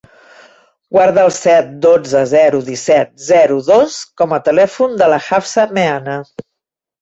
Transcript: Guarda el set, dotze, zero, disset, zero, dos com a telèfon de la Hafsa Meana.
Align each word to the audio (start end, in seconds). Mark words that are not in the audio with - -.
Guarda 0.95 1.25
el 1.27 1.33
set, 1.35 1.67
dotze, 1.85 2.23
zero, 2.31 2.61
disset, 2.69 3.11
zero, 3.27 3.59
dos 3.69 3.99
com 4.23 4.35
a 4.39 4.41
telèfon 4.49 4.97
de 5.03 5.11
la 5.15 5.21
Hafsa 5.29 5.69
Meana. 5.79 6.19